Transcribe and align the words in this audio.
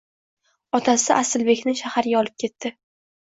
Otasi 0.77 1.13
Asilbekni 1.17 1.75
shaharga 1.83 2.19
olib 2.23 2.41
ketdi. 2.47 2.73